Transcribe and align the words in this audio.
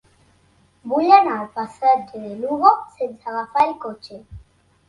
Vull 0.93 1.13
anar 1.17 1.35
al 1.41 1.51
passatge 1.59 2.21
de 2.23 2.33
Lugo 2.39 2.73
sense 2.99 3.31
agafar 3.35 3.67
el 3.71 3.79
cotxe. 3.85 4.23